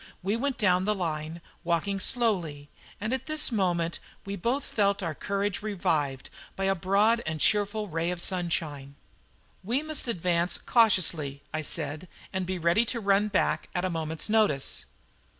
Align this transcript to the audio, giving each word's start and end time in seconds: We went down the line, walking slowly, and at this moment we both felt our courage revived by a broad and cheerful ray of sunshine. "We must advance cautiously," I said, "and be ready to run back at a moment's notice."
We 0.23 0.35
went 0.35 0.57
down 0.57 0.85
the 0.85 0.95
line, 0.95 1.41
walking 1.63 1.99
slowly, 1.99 2.69
and 2.99 3.13
at 3.13 3.27
this 3.27 3.51
moment 3.51 3.99
we 4.25 4.35
both 4.35 4.63
felt 4.63 5.03
our 5.03 5.13
courage 5.13 5.61
revived 5.61 6.31
by 6.55 6.63
a 6.63 6.73
broad 6.73 7.21
and 7.27 7.39
cheerful 7.39 7.87
ray 7.87 8.09
of 8.09 8.19
sunshine. 8.19 8.95
"We 9.63 9.83
must 9.83 10.07
advance 10.07 10.57
cautiously," 10.57 11.43
I 11.53 11.61
said, 11.61 12.07
"and 12.33 12.47
be 12.47 12.57
ready 12.57 12.83
to 12.85 12.99
run 12.99 13.27
back 13.27 13.69
at 13.75 13.85
a 13.85 13.91
moment's 13.91 14.27
notice." 14.27 14.85